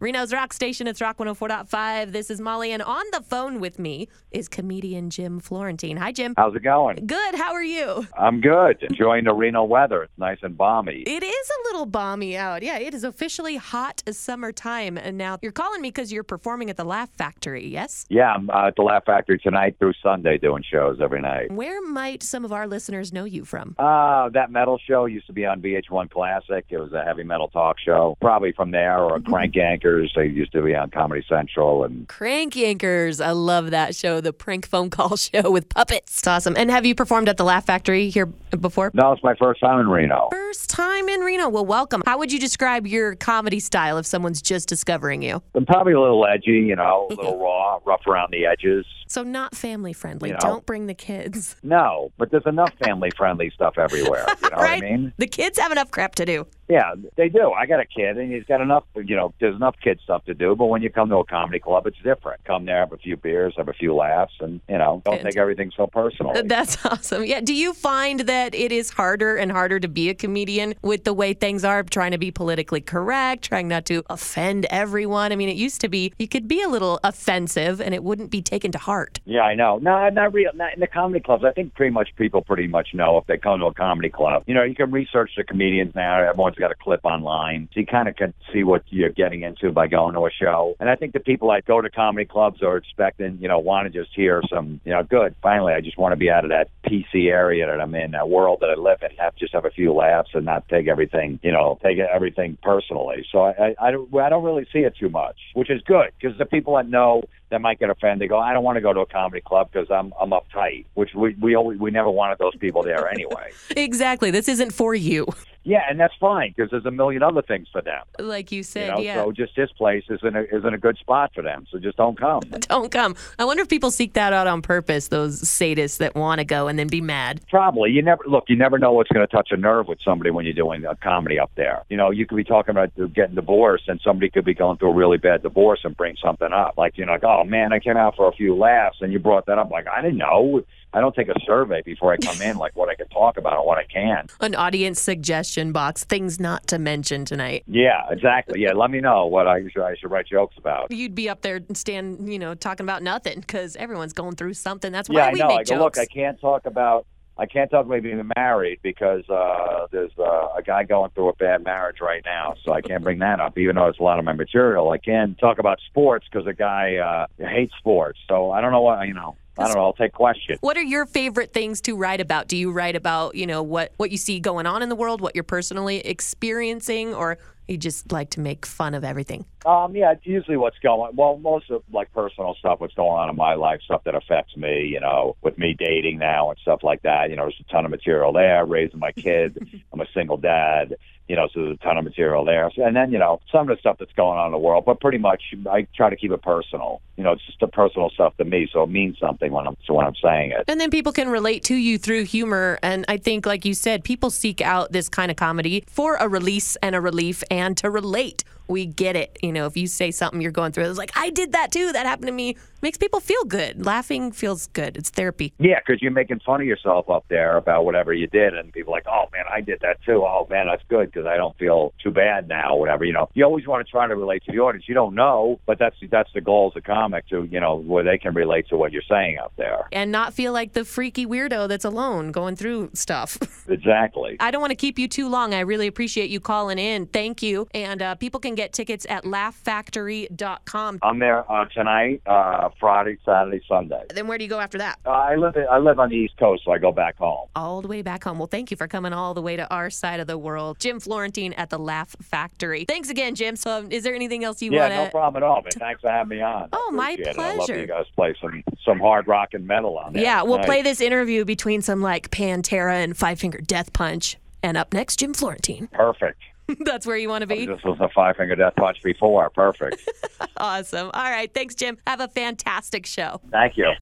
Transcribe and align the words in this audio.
Reno's 0.00 0.32
Rock 0.32 0.52
Station, 0.52 0.86
it's 0.86 1.00
Rock 1.00 1.18
104.5. 1.18 2.12
This 2.12 2.30
is 2.30 2.40
Molly, 2.40 2.70
and 2.70 2.80
on 2.80 3.04
the 3.10 3.20
phone 3.20 3.58
with 3.58 3.80
me 3.80 4.06
is 4.30 4.48
comedian 4.48 5.10
Jim 5.10 5.40
Florentine. 5.40 5.96
Hi, 5.96 6.12
Jim. 6.12 6.34
How's 6.36 6.54
it 6.54 6.62
going? 6.62 7.04
Good. 7.04 7.34
How 7.34 7.52
are 7.52 7.64
you? 7.64 8.06
I'm 8.16 8.40
good. 8.40 8.80
Enjoying 8.80 9.24
the 9.24 9.34
Reno 9.34 9.64
weather. 9.64 10.04
It's 10.04 10.12
nice 10.16 10.38
and 10.42 10.56
balmy. 10.56 11.02
It 11.04 11.24
is 11.24 11.50
a 11.50 11.62
little 11.64 11.84
balmy 11.84 12.36
out. 12.36 12.62
Yeah, 12.62 12.78
it 12.78 12.94
is 12.94 13.02
officially 13.02 13.56
hot 13.56 14.04
as 14.06 14.16
summertime. 14.16 14.98
And 14.98 15.18
now 15.18 15.40
you're 15.42 15.50
calling 15.50 15.82
me 15.82 15.88
because 15.88 16.12
you're 16.12 16.22
performing 16.22 16.70
at 16.70 16.76
the 16.76 16.84
Laugh 16.84 17.10
Factory, 17.18 17.66
yes? 17.66 18.06
Yeah, 18.08 18.32
I'm 18.34 18.48
uh, 18.50 18.68
at 18.68 18.76
the 18.76 18.82
Laugh 18.82 19.04
Factory 19.04 19.40
tonight 19.40 19.80
through 19.80 19.94
Sunday 20.00 20.38
doing 20.38 20.62
shows 20.70 20.98
every 21.02 21.22
night. 21.22 21.50
Where 21.50 21.82
might 21.82 22.22
some 22.22 22.44
of 22.44 22.52
our 22.52 22.68
listeners 22.68 23.12
know 23.12 23.24
you 23.24 23.44
from? 23.44 23.74
Uh, 23.80 24.28
that 24.28 24.52
metal 24.52 24.78
show 24.78 25.06
used 25.06 25.26
to 25.26 25.32
be 25.32 25.44
on 25.44 25.60
VH1 25.60 26.08
Classic. 26.08 26.66
It 26.68 26.78
was 26.78 26.92
a 26.92 27.02
heavy 27.02 27.24
metal 27.24 27.48
talk 27.48 27.80
show. 27.84 28.16
Probably 28.20 28.52
from 28.52 28.70
there 28.70 29.02
or 29.02 29.16
a 29.16 29.20
Crank 29.20 29.56
Yankers. 29.88 30.08
They 30.14 30.26
used 30.26 30.52
to 30.52 30.62
be 30.62 30.74
on 30.74 30.90
Comedy 30.90 31.24
Central 31.28 31.84
and 31.84 32.08
Crank 32.08 32.54
Yankers. 32.54 33.24
I 33.24 33.32
love 33.32 33.70
that 33.70 33.94
show, 33.94 34.20
the 34.20 34.32
prank 34.32 34.66
phone 34.66 34.90
call 34.90 35.16
show 35.16 35.50
with 35.50 35.68
puppets. 35.68 36.18
It's 36.18 36.26
awesome. 36.26 36.54
And 36.56 36.70
have 36.70 36.86
you 36.86 36.94
performed 36.94 37.28
at 37.28 37.36
the 37.36 37.44
Laugh 37.44 37.66
Factory 37.66 38.10
here 38.10 38.26
before? 38.26 38.90
no, 38.94 39.12
it's 39.12 39.22
my 39.22 39.34
first 39.34 39.60
time 39.60 39.80
in 39.80 39.88
Reno. 39.88 40.28
First 40.30 40.70
time 40.70 41.08
in 41.08 41.20
Reno. 41.20 41.48
Well, 41.48 41.66
welcome. 41.66 42.02
How 42.06 42.18
would 42.18 42.32
you 42.32 42.38
describe 42.38 42.86
your 42.86 43.14
comedy 43.16 43.60
style 43.60 43.98
if 43.98 44.06
someone's 44.06 44.42
just 44.42 44.68
discovering 44.68 45.22
you? 45.22 45.42
I'm 45.54 45.66
probably 45.66 45.92
a 45.92 46.00
little 46.00 46.26
edgy, 46.26 46.52
you 46.52 46.76
know, 46.76 47.08
a 47.10 47.14
little 47.14 47.38
raw, 47.38 47.78
rough 47.84 48.06
around 48.06 48.32
the 48.32 48.46
edges. 48.46 48.86
So, 49.06 49.22
not 49.22 49.54
family 49.54 49.92
friendly. 49.94 50.30
You 50.30 50.34
know. 50.34 50.40
Don't 50.40 50.66
bring 50.66 50.86
the 50.86 50.94
kids. 50.94 51.56
No, 51.62 52.12
but 52.18 52.30
there's 52.30 52.46
enough 52.46 52.72
family 52.84 53.10
friendly 53.16 53.50
stuff 53.50 53.78
everywhere. 53.78 54.26
You 54.48 54.50
know 54.50 54.62
right? 54.62 54.82
what 54.82 54.88
I 54.88 54.96
mean? 54.96 55.12
The 55.18 55.26
kids 55.26 55.58
have 55.58 55.72
enough 55.72 55.90
crap 55.90 56.14
to 56.16 56.24
do. 56.24 56.46
Yeah, 56.68 56.94
they 57.16 57.28
do. 57.30 57.52
I 57.52 57.64
got 57.66 57.80
a 57.80 57.86
kid, 57.86 58.18
and 58.18 58.30
he's 58.30 58.44
got 58.44 58.60
enough. 58.60 58.84
You 58.94 59.16
know, 59.16 59.32
there's 59.40 59.56
enough 59.56 59.76
kid 59.82 60.00
stuff 60.04 60.24
to 60.26 60.34
do. 60.34 60.54
But 60.54 60.66
when 60.66 60.82
you 60.82 60.90
come 60.90 61.08
to 61.08 61.16
a 61.16 61.24
comedy 61.24 61.58
club, 61.58 61.86
it's 61.86 61.96
different. 62.04 62.44
Come 62.44 62.66
there, 62.66 62.80
have 62.80 62.92
a 62.92 62.98
few 62.98 63.16
beers, 63.16 63.54
have 63.56 63.68
a 63.68 63.72
few 63.72 63.94
laughs, 63.94 64.34
and 64.40 64.60
you 64.68 64.76
know, 64.76 65.02
don't 65.04 65.22
take 65.22 65.38
everything 65.38 65.72
so 65.74 65.86
personal. 65.86 66.34
That's 66.44 66.84
awesome. 66.84 67.24
Yeah. 67.24 67.40
Do 67.40 67.54
you 67.54 67.72
find 67.72 68.20
that 68.20 68.54
it 68.54 68.70
is 68.70 68.90
harder 68.90 69.36
and 69.36 69.50
harder 69.50 69.80
to 69.80 69.88
be 69.88 70.10
a 70.10 70.14
comedian 70.14 70.74
with 70.82 71.04
the 71.04 71.14
way 71.14 71.32
things 71.32 71.64
are, 71.64 71.82
trying 71.82 72.12
to 72.12 72.18
be 72.18 72.30
politically 72.30 72.82
correct, 72.82 73.44
trying 73.44 73.68
not 73.68 73.86
to 73.86 74.02
offend 74.10 74.66
everyone? 74.66 75.32
I 75.32 75.36
mean, 75.36 75.48
it 75.48 75.56
used 75.56 75.80
to 75.80 75.88
be 75.88 76.12
you 76.18 76.28
could 76.28 76.48
be 76.48 76.62
a 76.62 76.68
little 76.68 77.00
offensive 77.02 77.80
and 77.80 77.94
it 77.94 78.04
wouldn't 78.04 78.30
be 78.30 78.42
taken 78.42 78.72
to 78.72 78.78
heart. 78.78 79.20
Yeah, 79.24 79.42
I 79.42 79.54
know. 79.54 79.78
No, 79.78 80.08
not 80.10 80.34
real. 80.34 80.50
Not 80.54 80.74
in 80.74 80.80
the 80.80 80.86
comedy 80.86 81.20
clubs. 81.20 81.44
I 81.44 81.52
think 81.52 81.74
pretty 81.74 81.92
much 81.92 82.10
people 82.16 82.42
pretty 82.42 82.66
much 82.66 82.88
know 82.92 83.16
if 83.16 83.26
they 83.26 83.38
come 83.38 83.60
to 83.60 83.66
a 83.66 83.74
comedy 83.74 84.10
club. 84.10 84.44
You 84.46 84.54
know, 84.54 84.64
you 84.64 84.74
can 84.74 84.90
research 84.90 85.30
the 85.34 85.44
comedians 85.44 85.94
now. 85.94 86.20
Everyone's 86.20 86.57
got 86.58 86.70
a 86.70 86.74
clip 86.74 87.04
online, 87.04 87.68
so 87.72 87.80
you 87.80 87.86
kind 87.86 88.08
of 88.08 88.16
can 88.16 88.34
see 88.52 88.64
what 88.64 88.82
you're 88.88 89.10
getting 89.10 89.42
into 89.42 89.70
by 89.72 89.86
going 89.86 90.14
to 90.14 90.26
a 90.26 90.30
show. 90.30 90.74
And 90.80 90.88
I 90.88 90.96
think 90.96 91.12
the 91.12 91.20
people 91.20 91.50
that 91.50 91.64
go 91.64 91.80
to 91.80 91.90
comedy 91.90 92.26
clubs 92.26 92.62
are 92.62 92.76
expecting, 92.76 93.38
you 93.40 93.48
know, 93.48 93.58
want 93.58 93.90
to 93.92 94.02
just 94.02 94.14
hear 94.14 94.42
some, 94.52 94.80
you 94.84 94.92
know, 94.92 95.02
good. 95.02 95.34
Finally, 95.42 95.74
I 95.74 95.80
just 95.80 95.98
want 95.98 96.12
to 96.12 96.16
be 96.16 96.30
out 96.30 96.44
of 96.44 96.50
that 96.50 96.68
PC 96.84 97.30
area 97.30 97.66
that 97.66 97.80
I'm 97.80 97.94
in, 97.94 98.12
that 98.12 98.28
world 98.28 98.58
that 98.60 98.70
I 98.70 98.74
live 98.74 98.98
in. 99.02 99.16
Have 99.16 99.36
just 99.36 99.52
have 99.52 99.64
a 99.64 99.70
few 99.70 99.92
laughs 99.92 100.30
and 100.34 100.44
not 100.44 100.68
take 100.68 100.88
everything, 100.88 101.38
you 101.42 101.52
know, 101.52 101.78
take 101.82 101.98
everything 101.98 102.58
personally. 102.62 103.26
So 103.30 103.40
I, 103.40 103.50
I, 103.50 103.74
I 103.88 103.90
don't, 103.90 104.14
I 104.16 104.28
don't 104.28 104.44
really 104.44 104.66
see 104.72 104.80
it 104.80 104.94
too 104.98 105.08
much, 105.08 105.36
which 105.54 105.70
is 105.70 105.80
good 105.82 106.10
because 106.20 106.36
the 106.38 106.46
people 106.46 106.76
that 106.76 106.88
know 106.88 107.22
that 107.50 107.60
might 107.60 107.78
get 107.78 107.90
offended. 107.90 108.20
They 108.20 108.28
go, 108.28 108.38
I 108.38 108.52
don't 108.52 108.64
want 108.64 108.76
to 108.76 108.80
go 108.80 108.92
to 108.92 109.00
a 109.00 109.06
comedy 109.06 109.40
club 109.40 109.70
because 109.72 109.90
I'm 109.90 110.12
I'm 110.20 110.30
uptight, 110.30 110.84
which 110.94 111.14
we 111.14 111.34
we 111.40 111.54
always 111.56 111.78
we 111.78 111.90
never 111.90 112.10
wanted 112.10 112.38
those 112.38 112.56
people 112.56 112.82
there 112.82 113.08
anyway. 113.08 113.50
Exactly. 113.76 114.30
This 114.30 114.48
isn't 114.48 114.72
for 114.72 114.94
you. 114.94 115.26
yeah, 115.64 115.82
and 115.88 116.00
that's 116.00 116.14
fine 116.20 116.52
because 116.56 116.70
there's 116.70 116.86
a 116.86 116.90
million 116.90 117.22
other 117.22 117.42
things 117.42 117.68
for 117.70 117.80
them. 117.82 118.02
Like 118.18 118.50
you 118.52 118.58
You 118.58 118.62
said, 118.62 118.90
know, 118.94 118.98
yeah. 119.00 119.22
so 119.22 119.32
just 119.32 119.54
this 119.54 119.70
place 119.72 120.04
isn't 120.08 120.36
a, 120.36 120.44
isn't 120.54 120.74
a 120.74 120.78
good 120.78 120.96
spot 120.98 121.30
for 121.34 121.42
them. 121.42 121.66
So 121.70 121.78
just 121.78 121.96
don't 121.96 122.18
come. 122.18 122.40
Don't 122.68 122.90
come. 122.90 123.14
I 123.38 123.44
wonder 123.44 123.62
if 123.62 123.68
people 123.68 123.90
seek 123.90 124.14
that 124.14 124.32
out 124.32 124.46
on 124.46 124.62
purpose, 124.62 125.08
those 125.08 125.40
sadists 125.42 125.98
that 125.98 126.14
want 126.14 126.38
to 126.40 126.44
go 126.44 126.68
and 126.68 126.78
then 126.78 126.86
be 126.88 127.00
mad. 127.00 127.40
Probably. 127.48 127.90
You 127.90 128.02
never 128.02 128.22
look. 128.26 128.44
You 128.48 128.56
never 128.56 128.78
know 128.78 128.92
what's 128.92 129.10
going 129.10 129.26
to 129.26 129.30
touch 129.30 129.48
a 129.52 129.56
nerve 129.56 129.86
with 129.88 130.00
somebody 130.04 130.30
when 130.30 130.44
you're 130.44 130.54
doing 130.54 130.84
a 130.84 130.96
comedy 130.96 131.38
up 131.38 131.50
there. 131.54 131.84
You 131.88 131.96
know, 131.96 132.10
you 132.10 132.26
could 132.26 132.36
be 132.36 132.44
talking 132.44 132.70
about 132.72 132.90
getting 133.14 133.34
divorced, 133.36 133.88
and 133.88 134.00
somebody 134.02 134.28
could 134.30 134.44
be 134.44 134.54
going 134.54 134.78
through 134.78 134.90
a 134.90 134.94
really 134.94 135.18
bad 135.18 135.42
divorce 135.42 135.80
and 135.84 135.96
bring 135.96 136.16
something 136.22 136.52
up. 136.52 136.74
Like 136.76 136.98
you 136.98 137.06
know, 137.06 137.12
like, 137.12 137.24
oh 137.24 137.37
Oh, 137.38 137.44
man, 137.44 137.72
I 137.72 137.78
came 137.78 137.96
out 137.96 138.16
for 138.16 138.28
a 138.28 138.32
few 138.32 138.54
laughs, 138.56 138.98
and 139.00 139.12
you 139.12 139.18
brought 139.18 139.46
that 139.46 139.58
up. 139.58 139.70
Like 139.70 139.86
I 139.88 140.00
didn't 140.02 140.18
know. 140.18 140.62
I 140.94 141.00
don't 141.00 141.14
take 141.14 141.28
a 141.28 141.34
survey 141.44 141.82
before 141.82 142.14
I 142.14 142.16
come 142.16 142.40
in, 142.40 142.56
like 142.56 142.74
what 142.74 142.88
I 142.88 142.94
can 142.94 143.08
talk 143.08 143.36
about 143.36 143.58
and 143.58 143.66
what 143.66 143.76
I 143.76 143.84
can. 143.84 144.26
An 144.40 144.54
audience 144.54 144.98
suggestion 145.00 145.70
box, 145.70 146.02
things 146.04 146.40
not 146.40 146.66
to 146.68 146.78
mention 146.78 147.26
tonight. 147.26 147.62
Yeah, 147.66 148.04
exactly. 148.10 148.62
Yeah, 148.62 148.72
let 148.72 148.90
me 148.90 149.00
know 149.00 149.26
what 149.26 149.46
I 149.46 149.60
should, 149.68 149.82
I 149.82 149.96
should 149.96 150.10
write 150.10 150.26
jokes 150.28 150.56
about. 150.56 150.90
You'd 150.90 151.14
be 151.14 151.28
up 151.28 151.42
there 151.42 151.56
and 151.56 151.76
stand, 151.76 152.32
you 152.32 152.38
know, 152.38 152.54
talking 152.54 152.84
about 152.86 153.02
nothing 153.02 153.40
because 153.40 153.76
everyone's 153.76 154.14
going 154.14 154.36
through 154.36 154.54
something. 154.54 154.90
That's 154.90 155.10
why 155.10 155.16
Yeah, 155.16 155.26
I 155.26 155.32
we 155.32 155.38
know. 155.40 155.48
make 155.48 155.58
I 155.58 155.62
go, 155.64 155.74
jokes. 155.76 155.98
look, 155.98 155.98
I 155.98 156.06
can't 156.06 156.40
talk 156.40 156.64
about. 156.64 157.06
I 157.38 157.46
can't 157.46 157.70
talk 157.70 157.86
about 157.86 158.02
being 158.02 158.28
married 158.36 158.80
because 158.82 159.28
uh, 159.28 159.86
there's 159.92 160.10
uh, 160.18 160.48
a 160.56 160.62
guy 160.62 160.82
going 160.82 161.10
through 161.10 161.28
a 161.28 161.34
bad 161.34 161.62
marriage 161.62 161.98
right 162.00 162.22
now, 162.24 162.56
so 162.64 162.72
I 162.72 162.80
can't 162.80 163.04
bring 163.04 163.20
that 163.20 163.38
up. 163.38 163.56
Even 163.56 163.76
though 163.76 163.86
it's 163.86 164.00
a 164.00 164.02
lot 164.02 164.18
of 164.18 164.24
my 164.24 164.32
material, 164.32 164.90
I 164.90 164.98
can 164.98 165.36
talk 165.36 165.60
about 165.60 165.78
sports 165.86 166.26
because 166.30 166.48
a 166.48 166.52
guy 166.52 166.96
uh, 166.96 167.26
hates 167.38 167.74
sports. 167.78 168.18
So 168.28 168.50
I 168.50 168.60
don't 168.60 168.72
know 168.72 168.80
what 168.80 169.06
you 169.06 169.14
know. 169.14 169.36
I 169.56 169.64
don't 169.64 169.74
know. 169.74 169.82
I'll 169.82 169.92
take 169.92 170.12
questions. 170.12 170.58
What 170.60 170.76
are 170.76 170.82
your 170.82 171.04
favorite 171.04 171.52
things 171.52 171.80
to 171.82 171.96
write 171.96 172.20
about? 172.20 172.46
Do 172.46 172.56
you 172.56 172.70
write 172.70 172.94
about, 172.94 173.34
you 173.34 173.46
know, 173.46 173.62
what 173.62 173.92
what 173.98 174.10
you 174.10 174.16
see 174.16 174.40
going 174.40 174.66
on 174.66 174.82
in 174.82 174.88
the 174.88 174.96
world, 174.96 175.20
what 175.20 175.34
you're 175.34 175.44
personally 175.44 175.98
experiencing, 175.98 177.14
or 177.14 177.38
you 177.68 177.76
just 177.76 178.10
like 178.10 178.30
to 178.30 178.40
make 178.40 178.64
fun 178.64 178.94
of 178.94 179.04
everything? 179.04 179.44
Um, 179.66 179.94
yeah, 179.94 180.12
it's 180.12 180.26
usually 180.26 180.56
what's 180.56 180.78
going. 180.78 181.14
Well, 181.14 181.38
most 181.38 181.70
of 181.70 181.82
like 181.92 182.12
personal 182.12 182.54
stuff, 182.58 182.80
what's 182.80 182.94
going 182.94 183.10
on 183.10 183.28
in 183.28 183.36
my 183.36 183.54
life, 183.54 183.80
stuff 183.84 184.04
that 184.04 184.14
affects 184.14 184.56
me. 184.56 184.86
You 184.86 185.00
know, 185.00 185.36
with 185.42 185.58
me 185.58 185.74
dating 185.78 186.18
now 186.18 186.50
and 186.50 186.58
stuff 186.60 186.80
like 186.82 187.02
that. 187.02 187.30
You 187.30 187.36
know, 187.36 187.42
there's 187.42 187.62
a 187.68 187.72
ton 187.72 187.84
of 187.84 187.90
material 187.90 188.32
there. 188.32 188.64
Raising 188.64 188.98
my 188.98 189.12
kids. 189.12 189.58
I'm 189.98 190.06
a 190.06 190.10
single 190.12 190.36
dad. 190.36 190.96
You 191.28 191.36
know, 191.36 191.46
so 191.52 191.60
there's 191.60 191.74
a 191.74 191.84
ton 191.84 191.98
of 191.98 192.04
material 192.04 192.42
there. 192.46 192.70
So, 192.74 192.82
and 192.82 192.96
then 192.96 193.12
you 193.12 193.18
know 193.18 193.40
some 193.52 193.68
of 193.68 193.76
the 193.76 193.78
stuff 193.78 193.98
that's 193.98 194.12
going 194.14 194.38
on 194.38 194.46
in 194.46 194.52
the 194.52 194.58
world, 194.58 194.86
but 194.86 194.98
pretty 194.98 195.18
much 195.18 195.42
I 195.70 195.86
try 195.94 196.08
to 196.08 196.16
keep 196.16 196.30
it 196.30 196.40
personal. 196.40 197.02
You 197.18 197.24
know, 197.24 197.32
it's 197.32 197.44
just 197.44 197.60
the 197.60 197.66
personal 197.66 198.08
stuff 198.08 198.34
to 198.38 198.46
me, 198.46 198.66
so 198.72 198.84
it 198.84 198.88
means 198.88 199.18
something 199.18 199.52
when 199.52 199.66
I'm 199.66 199.76
so 199.86 199.92
when 199.92 200.06
I'm 200.06 200.14
saying 200.22 200.52
it. 200.52 200.64
And 200.68 200.80
then 200.80 200.88
people 200.88 201.12
can 201.12 201.28
relate 201.28 201.64
to 201.64 201.74
you 201.74 201.98
through 201.98 202.24
humor. 202.24 202.78
And 202.82 203.04
I 203.08 203.18
think, 203.18 203.44
like 203.44 203.66
you 203.66 203.74
said, 203.74 204.04
people 204.04 204.30
seek 204.30 204.62
out 204.62 204.92
this 204.92 205.10
kind 205.10 205.30
of 205.30 205.36
comedy 205.36 205.84
for 205.86 206.16
a 206.16 206.28
release 206.28 206.76
and 206.76 206.96
a 206.96 207.00
relief 207.00 207.44
and 207.50 207.76
to 207.76 207.90
relate. 207.90 208.42
We 208.66 208.86
get 208.86 209.14
it. 209.14 209.38
You 209.42 209.52
know, 209.52 209.66
if 209.66 209.76
you 209.76 209.86
say 209.86 210.10
something 210.10 210.40
you're 210.40 210.50
going 210.50 210.72
through, 210.72 210.88
it's 210.88 210.98
like, 210.98 211.12
I 211.14 211.28
did 211.28 211.52
that 211.52 211.72
too. 211.72 211.92
That 211.92 212.06
happened 212.06 212.28
to 212.28 212.32
me. 212.32 212.56
Makes 212.80 212.98
people 212.98 213.20
feel 213.20 213.44
good. 213.44 213.84
Laughing 213.84 214.32
feels 214.32 214.68
good. 214.68 214.96
It's 214.96 215.10
therapy. 215.10 215.52
Yeah, 215.58 215.80
because 215.80 216.00
you're 216.00 216.12
making 216.12 216.40
fun 216.40 216.60
of 216.60 216.66
yourself 216.66 217.10
up 217.10 217.24
there 217.28 217.56
about 217.56 217.84
whatever 217.84 218.12
you 218.12 218.26
did, 218.26 218.54
and 218.54 218.72
people 218.72 218.94
are 218.94 218.98
like, 218.98 219.06
"Oh 219.08 219.26
man, 219.32 219.44
I 219.50 219.60
did 219.60 219.80
that 219.80 220.02
too. 220.04 220.24
Oh 220.24 220.46
man, 220.48 220.66
that's 220.66 220.82
good 220.88 221.10
because 221.10 221.26
I 221.26 221.36
don't 221.36 221.56
feel 221.58 221.92
too 222.02 222.10
bad 222.10 222.48
now." 222.48 222.76
Whatever 222.76 223.04
you 223.04 223.12
know, 223.12 223.28
you 223.34 223.44
always 223.44 223.66
want 223.66 223.84
to 223.84 223.90
try 223.90 224.06
to 224.06 224.14
relate 224.14 224.44
to 224.44 224.52
the 224.52 224.58
audience. 224.58 224.88
You 224.88 224.94
don't 224.94 225.14
know, 225.14 225.58
but 225.66 225.78
that's 225.78 225.96
that's 226.10 226.30
the 226.34 226.40
goal 226.40 226.72
as 226.74 226.78
a 226.78 226.80
comic 226.80 227.26
to 227.28 227.48
you 227.50 227.60
know 227.60 227.76
where 227.76 228.04
they 228.04 228.18
can 228.18 228.34
relate 228.34 228.68
to 228.68 228.76
what 228.76 228.92
you're 228.92 229.02
saying 229.08 229.38
out 229.38 229.52
there. 229.56 229.88
And 229.92 230.12
not 230.12 230.34
feel 230.34 230.52
like 230.52 230.72
the 230.72 230.84
freaky 230.84 231.26
weirdo 231.26 231.68
that's 231.68 231.84
alone 231.84 232.30
going 232.32 232.56
through 232.56 232.90
stuff. 232.94 233.38
Exactly. 233.68 234.36
I 234.40 234.50
don't 234.50 234.60
want 234.62 234.70
to 234.70 234.76
keep 234.76 234.98
you 234.98 235.08
too 235.08 235.28
long. 235.28 235.52
I 235.52 235.60
really 235.60 235.86
appreciate 235.86 236.30
you 236.30 236.40
calling 236.40 236.78
in. 236.78 237.06
Thank 237.06 237.42
you. 237.42 237.68
And 237.74 238.00
uh, 238.00 238.14
people 238.14 238.40
can 238.40 238.54
get 238.54 238.72
tickets 238.72 239.06
at 239.08 239.24
laughfactory.com. 239.24 240.98
I'm 241.02 241.18
there 241.18 241.50
uh, 241.50 241.66
tonight, 241.66 242.22
uh, 242.26 242.67
Friday, 242.78 243.18
Saturday, 243.24 243.60
Sunday. 243.68 244.02
Then 244.14 244.26
where 244.26 244.38
do 244.38 244.44
you 244.44 244.50
go 244.50 244.60
after 244.60 244.78
that? 244.78 244.98
Uh, 245.06 245.10
I 245.10 245.36
live 245.36 245.56
I 245.70 245.78
live 245.78 245.98
on 245.98 246.08
the 246.10 246.16
East 246.16 246.36
Coast, 246.38 246.62
so 246.64 246.72
I 246.72 246.78
go 246.78 246.92
back 246.92 247.16
home. 247.18 247.48
all 247.56 247.82
the 247.82 247.88
way 247.88 248.02
back 248.02 248.24
home. 248.24 248.38
Well, 248.38 248.46
thank 248.48 248.70
you 248.70 248.76
for 248.76 248.86
coming 248.88 249.12
all 249.12 249.34
the 249.34 249.42
way 249.42 249.56
to 249.56 249.68
our 249.72 249.90
side 249.90 250.20
of 250.20 250.26
the 250.26 250.38
world. 250.38 250.78
Jim 250.78 251.00
Florentine 251.00 251.52
at 251.54 251.70
the 251.70 251.78
Laugh 251.78 252.14
Factory. 252.22 252.84
Thanks 252.84 253.10
again, 253.10 253.34
Jim. 253.34 253.56
So, 253.56 253.78
um, 253.78 253.90
is 253.92 254.02
there 254.04 254.14
anything 254.14 254.44
else 254.44 254.60
you 254.62 254.72
want? 254.72 254.90
Yeah, 254.92 254.98
want 255.00 255.14
no 255.14 255.18
problem 255.20 255.42
at 255.42 255.46
all. 255.46 255.62
Thanks 255.78 256.00
for 256.00 256.10
having 256.10 256.36
me 256.38 256.42
on. 256.42 256.68
Oh, 256.72 256.90
my 256.92 257.12
it. 257.18 257.26
I 257.28 257.32
love 257.56 257.56
pleasure. 257.66 257.78
you 257.80 257.86
guys 257.86 258.06
play 258.14 258.34
some 258.40 258.62
some 258.84 258.98
hard 259.00 259.26
rock 259.28 259.50
and 259.54 259.66
metal 259.66 259.98
on 259.98 260.12
there. 260.12 260.22
yeah, 260.22 260.42
we'll 260.42 260.58
Nice. 260.58 260.66
play 260.66 260.82
this 260.82 261.00
interview 261.00 261.44
between 261.44 261.82
some 261.82 262.00
like 262.02 262.30
Pantera 262.30 262.94
and 263.04 263.16
Five 263.16 263.38
Finger 263.40 263.58
Death 263.60 263.92
Punch. 263.92 264.36
And 264.62 264.76
up 264.76 264.92
next, 264.92 265.20
Jim 265.20 265.34
Florentine. 265.34 265.88
Perfect. 265.92 266.40
That's 266.80 267.06
where 267.06 267.16
you 267.16 267.28
want 267.28 267.42
to 267.42 267.46
be. 267.46 267.66
This 267.66 267.82
was 267.84 267.98
a 268.00 268.08
five 268.14 268.36
finger 268.36 268.56
death 268.56 268.74
punch 268.76 269.02
before. 269.02 269.50
Perfect. 269.50 270.08
Awesome. 270.60 271.08
All 271.14 271.22
right. 271.22 271.52
Thanks, 271.54 271.76
Jim. 271.76 271.98
Have 272.04 272.18
a 272.20 272.26
fantastic 272.26 273.06
show. 273.06 273.40
Thank 273.52 273.76
you. 273.76 273.92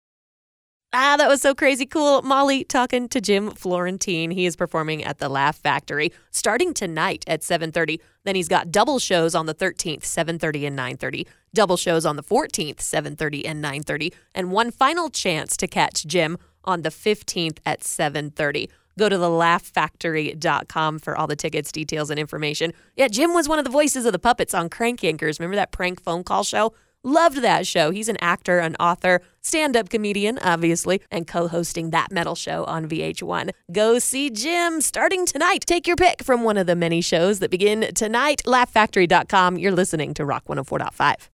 Ah, 0.95 1.17
that 1.19 1.29
was 1.29 1.43
so 1.43 1.55
crazy 1.55 1.85
cool. 1.85 2.23
Molly 2.23 2.65
talking 2.65 3.11
to 3.11 3.21
Jim 3.21 3.51
Florentine. 3.51 4.31
He 4.31 4.47
is 4.47 4.57
performing 4.57 5.05
at 5.05 5.19
the 5.19 5.29
Laugh 5.29 5.57
Factory 5.59 6.13
starting 6.31 6.73
tonight 6.73 7.25
at 7.27 7.43
7:30. 7.43 8.01
Then 8.25 8.37
he's 8.37 8.49
got 8.49 8.71
double 8.73 8.99
shows 8.99 9.35
on 9.35 9.45
the 9.45 9.55
13th, 9.55 10.05
7:30 10.05 10.67
and 10.67 10.77
9:30. 10.79 11.27
Double 11.53 11.77
shows 11.77 12.07
on 12.07 12.17
the 12.17 12.23
14th, 12.23 12.81
7:30 12.81 13.47
and 13.47 13.63
9:30, 13.63 14.15
and 14.35 14.51
one 14.51 14.71
final 14.71 15.11
chance 15.11 15.59
to 15.59 15.67
catch 15.67 16.07
Jim 16.07 16.39
on 16.65 16.81
the 16.81 16.91
15th 16.91 17.59
at 17.67 17.83
7:30. 17.83 18.71
Go 18.99 19.09
to 19.09 19.17
thelaughfactory.com 19.17 20.99
for 21.01 21.17
all 21.17 21.27
the 21.27 21.37
tickets, 21.37 21.71
details, 21.71 22.11
and 22.11 22.19
information. 22.19 22.73
Yeah, 22.97 23.09
Jim 23.09 23.35
was 23.35 23.49
one 23.49 23.59
of 23.59 23.65
the 23.65 23.71
voices 23.71 24.07
of 24.07 24.13
the 24.13 24.19
puppets 24.19 24.55
on 24.55 24.69
Crank 24.69 25.01
Yankers. 25.01 25.39
Remember 25.39 25.57
that 25.57 25.71
prank 25.71 26.03
phone 26.03 26.25
call 26.25 26.45
show? 26.45 26.73
Loved 27.07 27.43
that 27.43 27.69
show. 27.69 27.93
He's 27.93 28.09
an 28.09 28.17
actor, 28.21 28.59
an 28.59 28.75
author, 28.81 29.21
stand 29.41 29.77
up 29.77 29.91
comedian, 29.91 30.41
obviously, 30.41 31.01
and 31.09 31.25
co 31.25 31.47
hosting 31.47 31.91
that 31.91 32.11
metal 32.11 32.35
show 32.35 32.65
on 32.65 32.89
VH1. 32.89 33.51
Go 33.71 34.01
see 34.01 34.29
Jim 34.29 34.81
starting 34.81 35.25
tonight. 35.25 35.65
Take 35.67 35.87
your 35.87 35.95
pick 35.95 36.25
from 36.25 36.43
one 36.43 36.57
of 36.57 36.67
the 36.67 36.75
many 36.75 37.01
shows 37.01 37.39
that 37.39 37.51
begin 37.53 37.93
tonight. 37.95 38.43
LaughFactory.com. 38.45 39.57
You're 39.57 39.71
listening 39.71 40.15
to 40.15 40.25
Rock 40.25 40.47
104.5. 40.47 41.17